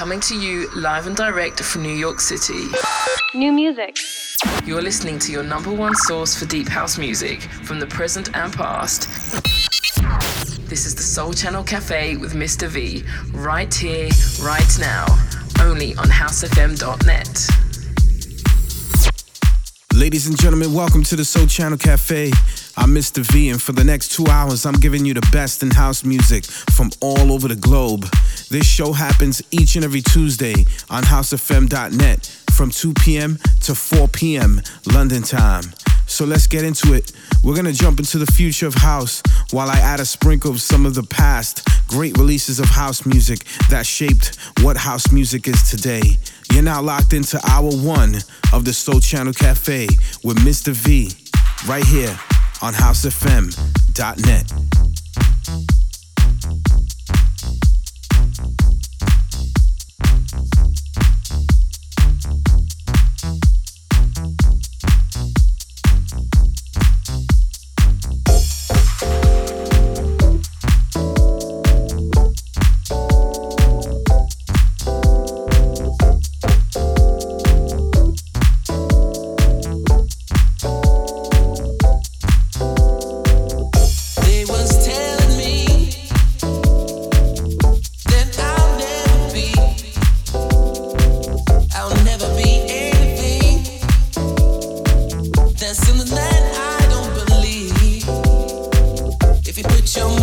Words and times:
coming 0.00 0.18
to 0.18 0.34
you 0.34 0.66
live 0.74 1.06
and 1.06 1.14
direct 1.14 1.60
from 1.60 1.82
New 1.82 1.92
York 1.92 2.20
City. 2.20 2.68
New 3.34 3.52
music. 3.52 3.98
You're 4.64 4.80
listening 4.80 5.18
to 5.18 5.30
your 5.30 5.42
number 5.42 5.70
one 5.70 5.94
source 5.94 6.34
for 6.34 6.46
deep 6.46 6.68
house 6.68 6.96
music 6.96 7.42
from 7.42 7.78
the 7.78 7.86
present 7.86 8.34
and 8.34 8.50
past. 8.50 9.02
This 10.70 10.86
is 10.86 10.94
the 10.94 11.02
Sole 11.02 11.34
Channel 11.34 11.62
Cafe 11.62 12.16
with 12.16 12.32
Mr. 12.32 12.66
V, 12.66 13.04
right 13.34 13.74
here, 13.74 14.08
right 14.40 14.78
now, 14.80 15.04
only 15.60 15.94
on 15.96 16.06
housefm.net. 16.06 17.46
Ladies 19.92 20.26
and 20.28 20.40
gentlemen, 20.40 20.72
welcome 20.72 21.02
to 21.02 21.14
the 21.14 21.26
Sole 21.26 21.46
Channel 21.46 21.76
Cafe. 21.76 22.30
I'm 22.80 22.94
Mr. 22.94 23.22
V, 23.30 23.50
and 23.50 23.60
for 23.60 23.72
the 23.72 23.84
next 23.84 24.12
two 24.12 24.26
hours, 24.28 24.64
I'm 24.64 24.80
giving 24.80 25.04
you 25.04 25.12
the 25.12 25.28
best 25.30 25.62
in 25.62 25.70
house 25.70 26.02
music 26.02 26.46
from 26.46 26.90
all 27.02 27.30
over 27.30 27.46
the 27.46 27.54
globe. 27.54 28.06
This 28.48 28.66
show 28.66 28.94
happens 28.94 29.42
each 29.50 29.76
and 29.76 29.84
every 29.84 30.00
Tuesday 30.00 30.54
on 30.88 31.02
housefm.net 31.02 32.26
from 32.50 32.70
2 32.70 32.94
p.m. 32.94 33.38
to 33.64 33.74
4 33.74 34.08
p.m. 34.08 34.62
London 34.94 35.22
time. 35.22 35.64
So 36.06 36.24
let's 36.24 36.46
get 36.46 36.64
into 36.64 36.94
it. 36.94 37.12
We're 37.44 37.54
gonna 37.54 37.74
jump 37.74 37.98
into 37.98 38.16
the 38.16 38.32
future 38.32 38.66
of 38.66 38.72
house 38.72 39.22
while 39.50 39.68
I 39.68 39.78
add 39.78 40.00
a 40.00 40.06
sprinkle 40.06 40.50
of 40.50 40.62
some 40.62 40.86
of 40.86 40.94
the 40.94 41.02
past 41.02 41.68
great 41.86 42.16
releases 42.16 42.60
of 42.60 42.66
house 42.66 43.04
music 43.04 43.40
that 43.68 43.84
shaped 43.84 44.38
what 44.62 44.78
house 44.78 45.12
music 45.12 45.48
is 45.48 45.68
today. 45.68 46.16
You're 46.50 46.62
now 46.62 46.80
locked 46.80 47.12
into 47.12 47.38
hour 47.46 47.70
one 47.70 48.16
of 48.54 48.64
the 48.64 48.72
Sole 48.72 49.00
Channel 49.00 49.34
Cafe 49.34 49.86
with 50.24 50.38
Mr. 50.38 50.72
V 50.72 51.12
right 51.68 51.84
here 51.84 52.18
on 52.62 52.74
housefm.net. 52.74 54.52
put 99.80 99.96
your 99.96 100.19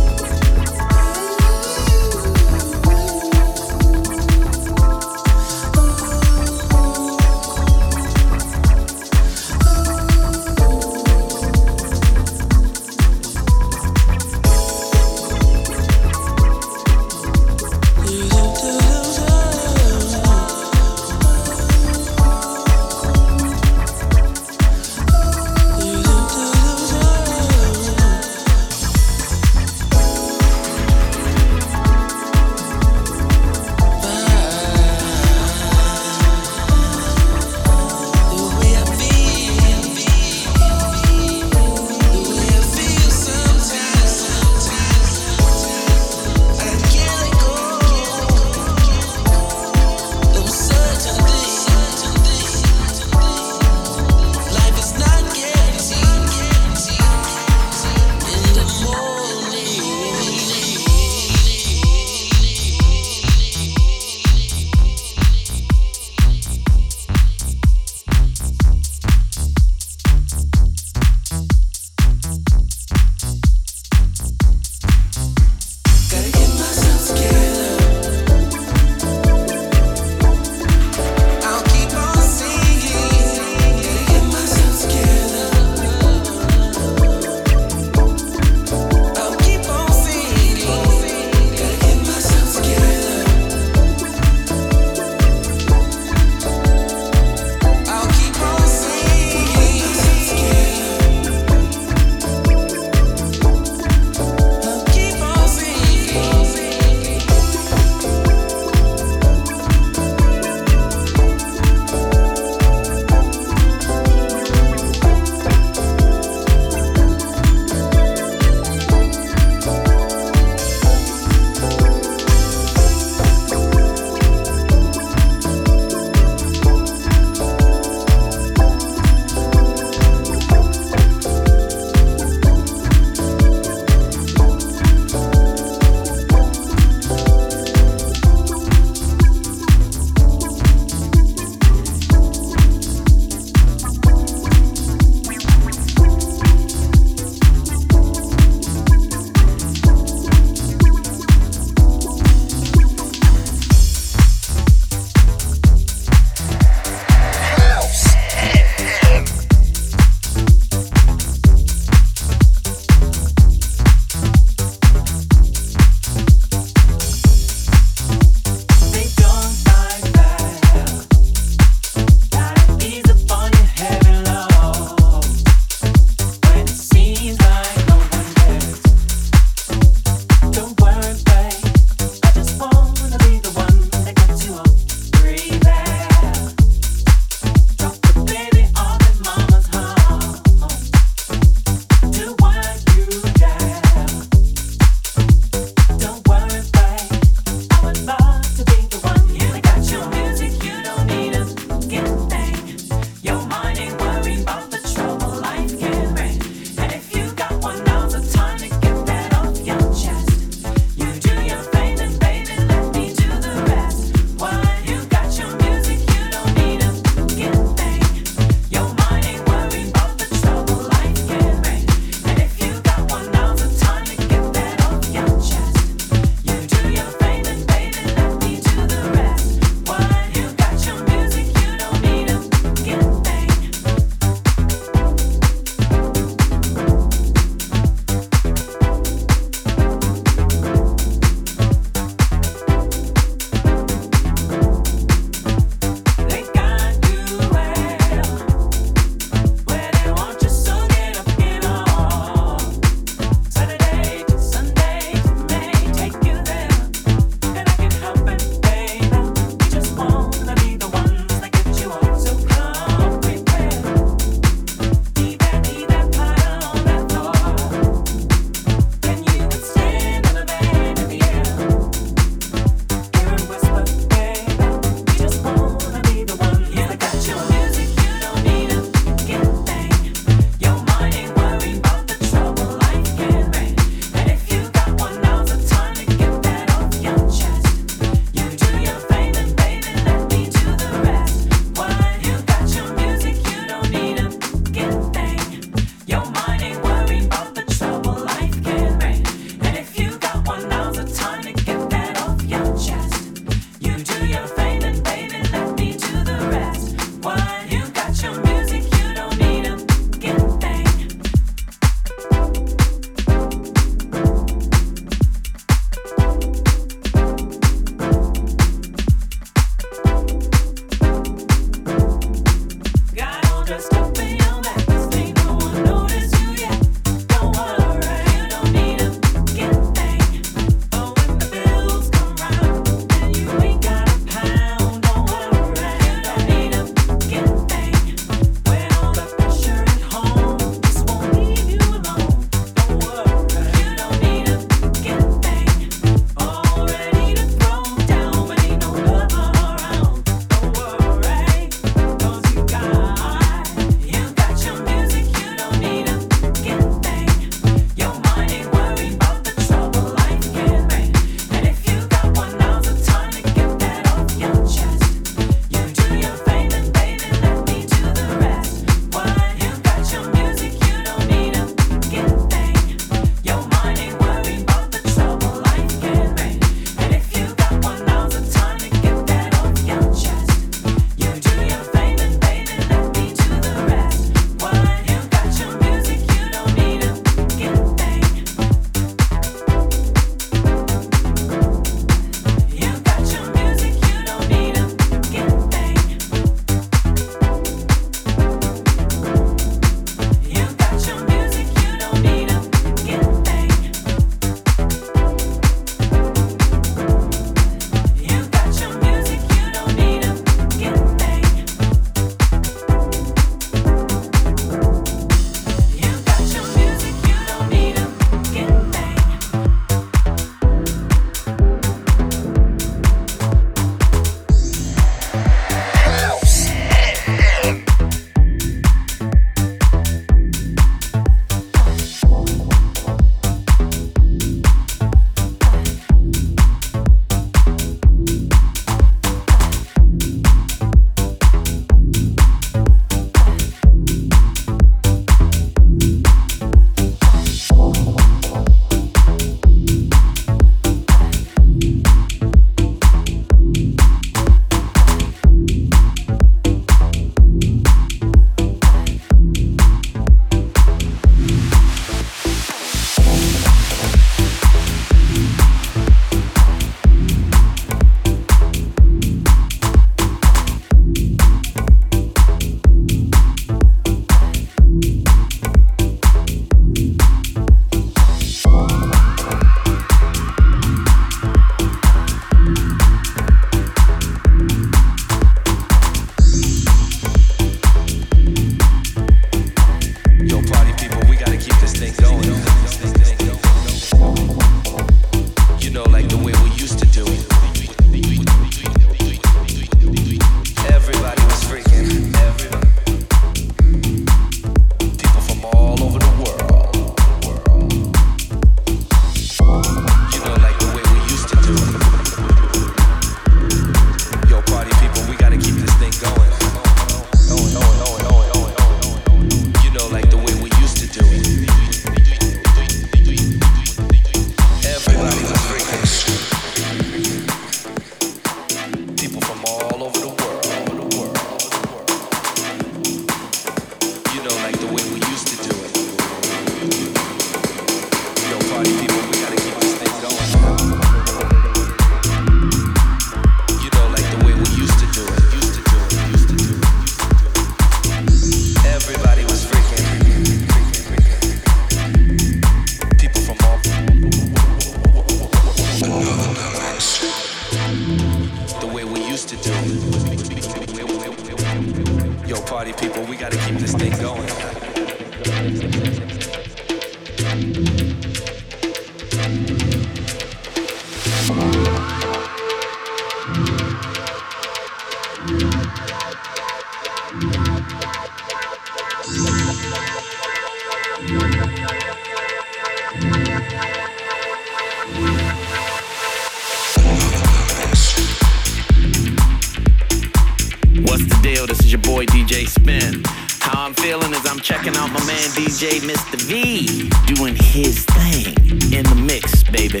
they 592.60 592.66
spin. 592.66 593.22
How 593.60 593.86
I'm 593.86 593.94
feeling 593.94 594.32
is 594.34 594.44
I'm 594.44 594.60
checking 594.60 594.94
out 594.96 595.10
my 595.10 595.24
man 595.24 595.48
DJ 595.56 596.00
Mr. 596.00 596.38
V 596.42 597.08
doing 597.34 597.56
his 597.56 598.04
thing 598.04 598.54
in 598.92 599.04
the 599.04 599.14
mix, 599.14 599.62
baby. 599.62 600.00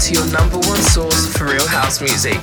To 0.00 0.12
your 0.12 0.26
number 0.32 0.58
one 0.58 0.82
source 0.82 1.34
for 1.34 1.44
real 1.46 1.66
house 1.66 2.00
music. 2.02 2.38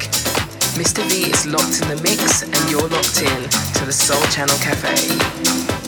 Mr. 0.74 1.04
V 1.10 1.30
is 1.30 1.46
locked 1.46 1.82
in 1.82 1.90
the 1.90 2.02
mix, 2.02 2.44
and 2.44 2.72
you're 2.72 2.88
locked 2.88 3.22
in 3.22 3.50
to 3.76 3.86
the 3.86 3.94
Sole 3.94 4.24
Channel 4.32 4.58
Cafe. 4.58 5.81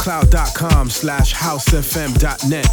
soundcloud.com 0.00 0.88
slash 0.88 1.34
housefm.net 1.34 2.66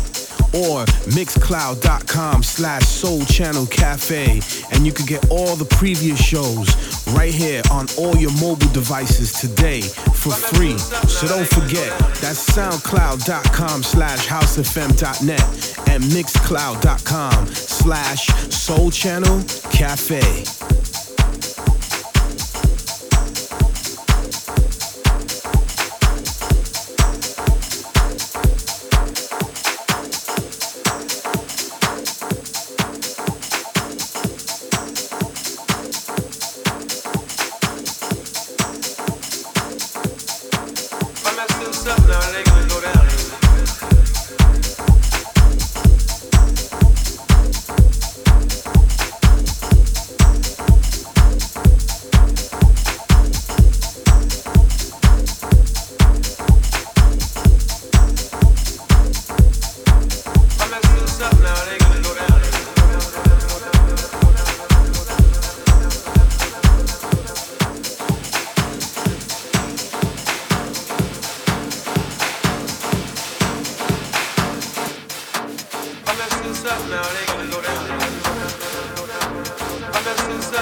or 0.55 0.85
mixcloud.com 1.11 2.41
slash 2.41 2.83
sole 2.87 3.25
channel 3.25 3.65
cafe. 3.67 4.41
And 4.71 4.85
you 4.85 4.93
can 4.93 5.05
get 5.05 5.29
all 5.29 5.55
the 5.55 5.65
previous 5.65 6.23
shows 6.23 6.73
right 7.13 7.33
here 7.33 7.61
on 7.71 7.87
all 7.97 8.15
your 8.15 8.31
mobile 8.39 8.71
devices 8.71 9.33
today 9.33 9.81
for 9.81 10.31
free. 10.31 10.77
So 10.77 11.27
don't 11.27 11.47
forget 11.47 11.97
that's 12.21 12.49
soundcloud.com 12.49 13.83
slash 13.83 14.25
housefm.net 14.27 15.89
and 15.89 16.03
mixcloud.com 16.03 17.47
slash 17.47 18.27
sole 18.49 18.91
channel 18.91 19.43
cafe 19.71 20.45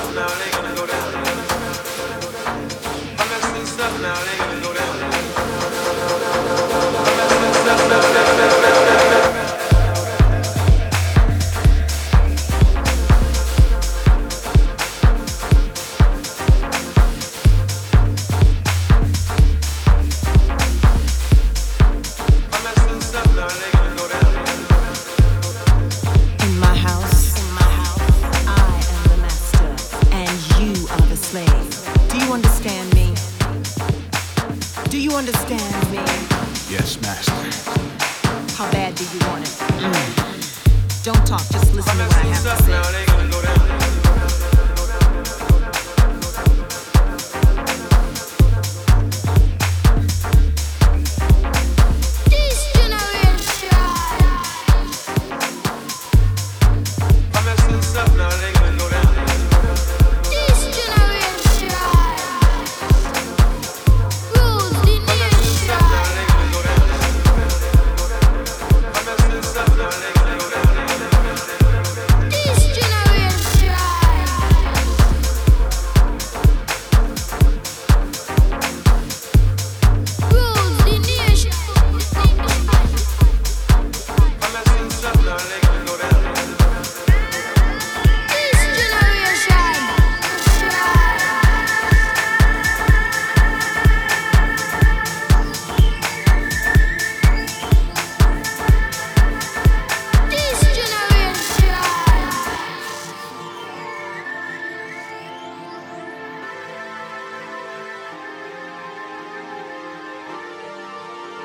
slowly 0.03 0.54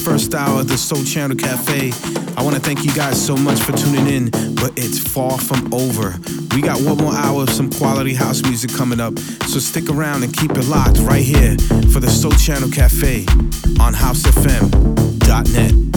first 0.00 0.34
hour 0.34 0.60
of 0.60 0.68
the 0.68 0.78
Sole 0.78 1.04
Channel 1.04 1.36
Cafe. 1.36 1.92
I 2.36 2.42
want 2.42 2.56
to 2.56 2.62
thank 2.62 2.84
you 2.84 2.92
guys 2.94 3.24
so 3.24 3.36
much 3.36 3.60
for 3.60 3.72
tuning 3.72 4.06
in, 4.06 4.30
but 4.54 4.72
it's 4.76 4.98
far 4.98 5.38
from 5.38 5.72
over. 5.74 6.14
We 6.54 6.62
got 6.62 6.80
one 6.80 6.96
more 6.96 7.12
hour 7.12 7.42
of 7.42 7.50
some 7.50 7.70
quality 7.70 8.14
house 8.14 8.42
music 8.42 8.72
coming 8.72 9.00
up, 9.00 9.18
so 9.18 9.58
stick 9.58 9.90
around 9.90 10.22
and 10.22 10.36
keep 10.36 10.52
it 10.52 10.64
locked 10.66 10.98
right 11.00 11.22
here 11.22 11.56
for 11.92 12.00
the 12.00 12.08
Sole 12.10 12.32
Channel 12.32 12.70
Cafe 12.70 13.26
on 13.78 13.92
housefm.net. 13.94 15.89